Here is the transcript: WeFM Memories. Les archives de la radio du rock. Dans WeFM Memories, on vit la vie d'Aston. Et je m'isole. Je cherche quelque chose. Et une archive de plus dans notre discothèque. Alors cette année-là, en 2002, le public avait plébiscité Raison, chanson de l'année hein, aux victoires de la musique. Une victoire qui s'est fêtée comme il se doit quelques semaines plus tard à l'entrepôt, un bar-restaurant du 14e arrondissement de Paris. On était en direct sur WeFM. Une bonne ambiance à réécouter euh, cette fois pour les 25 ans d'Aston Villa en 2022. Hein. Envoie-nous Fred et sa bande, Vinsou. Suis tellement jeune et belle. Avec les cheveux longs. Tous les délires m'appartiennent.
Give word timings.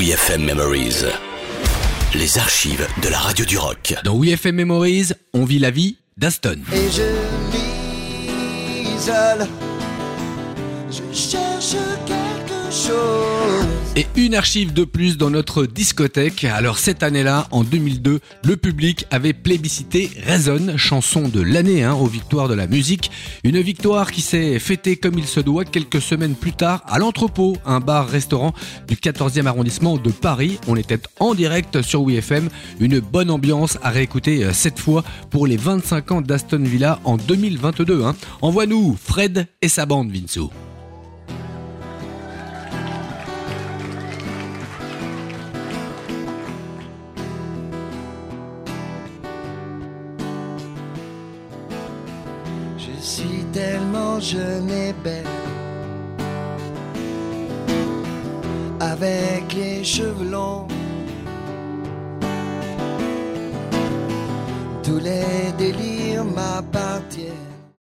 WeFM 0.00 0.46
Memories. 0.46 1.04
Les 2.14 2.38
archives 2.38 2.86
de 3.02 3.10
la 3.10 3.18
radio 3.18 3.44
du 3.44 3.58
rock. 3.58 3.94
Dans 4.02 4.18
WeFM 4.18 4.54
Memories, 4.54 5.10
on 5.34 5.44
vit 5.44 5.58
la 5.58 5.70
vie 5.70 5.98
d'Aston. 6.16 6.56
Et 6.72 6.88
je 6.90 7.02
m'isole. 8.80 9.46
Je 10.90 11.02
cherche 11.14 11.30
quelque 11.30 11.38
chose. 11.38 11.49
Et 13.96 14.06
une 14.14 14.36
archive 14.36 14.72
de 14.72 14.84
plus 14.84 15.18
dans 15.18 15.30
notre 15.30 15.66
discothèque. 15.66 16.44
Alors 16.44 16.78
cette 16.78 17.02
année-là, 17.02 17.48
en 17.50 17.64
2002, 17.64 18.20
le 18.44 18.56
public 18.56 19.04
avait 19.10 19.32
plébiscité 19.32 20.10
Raison, 20.24 20.76
chanson 20.76 21.26
de 21.26 21.40
l'année 21.40 21.82
hein, 21.82 21.94
aux 21.94 22.06
victoires 22.06 22.46
de 22.46 22.54
la 22.54 22.68
musique. 22.68 23.10
Une 23.42 23.60
victoire 23.60 24.12
qui 24.12 24.20
s'est 24.20 24.60
fêtée 24.60 24.96
comme 24.96 25.18
il 25.18 25.26
se 25.26 25.40
doit 25.40 25.64
quelques 25.64 26.00
semaines 26.00 26.36
plus 26.36 26.52
tard 26.52 26.84
à 26.86 27.00
l'entrepôt, 27.00 27.56
un 27.66 27.80
bar-restaurant 27.80 28.54
du 28.86 28.94
14e 28.94 29.46
arrondissement 29.46 29.96
de 29.96 30.12
Paris. 30.12 30.60
On 30.68 30.76
était 30.76 31.00
en 31.18 31.34
direct 31.34 31.82
sur 31.82 32.04
WeFM. 32.04 32.48
Une 32.78 33.00
bonne 33.00 33.30
ambiance 33.30 33.76
à 33.82 33.90
réécouter 33.90 34.44
euh, 34.44 34.52
cette 34.52 34.78
fois 34.78 35.02
pour 35.30 35.48
les 35.48 35.56
25 35.56 36.12
ans 36.12 36.20
d'Aston 36.20 36.62
Villa 36.62 37.00
en 37.02 37.16
2022. 37.16 38.04
Hein. 38.04 38.14
Envoie-nous 38.40 38.96
Fred 39.02 39.48
et 39.60 39.68
sa 39.68 39.84
bande, 39.84 40.12
Vinsou. 40.12 40.48
Suis 53.00 53.44
tellement 53.52 54.20
jeune 54.20 54.70
et 54.70 54.92
belle. 54.92 55.24
Avec 58.80 59.52
les 59.54 59.84
cheveux 59.84 60.30
longs. 60.30 60.66
Tous 64.82 64.98
les 64.98 65.52
délires 65.58 66.24
m'appartiennent. 66.24 67.59